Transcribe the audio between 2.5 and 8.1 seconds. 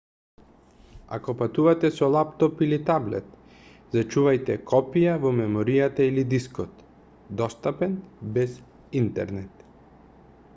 или таблет зачувајте копија во меморијата или дискот достапен